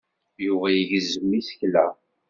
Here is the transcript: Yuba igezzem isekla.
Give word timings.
Yuba 0.45 0.67
igezzem 0.81 1.31
isekla. 1.39 1.85